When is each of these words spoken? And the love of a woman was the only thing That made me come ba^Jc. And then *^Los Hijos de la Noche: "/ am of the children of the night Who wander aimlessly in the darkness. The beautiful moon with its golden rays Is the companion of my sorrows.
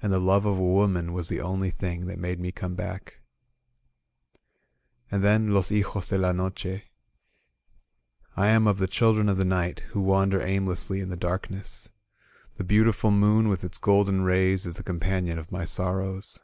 And 0.00 0.12
the 0.12 0.20
love 0.20 0.44
of 0.46 0.56
a 0.56 0.62
woman 0.64 1.12
was 1.12 1.26
the 1.26 1.40
only 1.40 1.70
thing 1.70 2.06
That 2.06 2.20
made 2.20 2.38
me 2.38 2.52
come 2.52 2.76
ba^Jc. 2.76 3.14
And 5.10 5.24
then 5.24 5.48
*^Los 5.48 5.70
Hijos 5.76 6.10
de 6.10 6.16
la 6.16 6.30
Noche: 6.30 6.82
"/ 7.64 8.36
am 8.36 8.68
of 8.68 8.78
the 8.78 8.86
children 8.86 9.28
of 9.28 9.36
the 9.36 9.44
night 9.44 9.80
Who 9.90 10.00
wander 10.00 10.40
aimlessly 10.40 11.00
in 11.00 11.08
the 11.08 11.16
darkness. 11.16 11.90
The 12.56 12.62
beautiful 12.62 13.10
moon 13.10 13.48
with 13.48 13.64
its 13.64 13.78
golden 13.78 14.20
rays 14.22 14.64
Is 14.64 14.76
the 14.76 14.84
companion 14.84 15.40
of 15.40 15.50
my 15.50 15.64
sorrows. 15.64 16.38